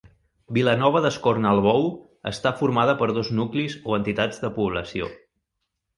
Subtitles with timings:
[0.55, 1.85] Vilanova d'Escornalbou
[2.31, 5.13] està formada per dos nuclis o entitats de població.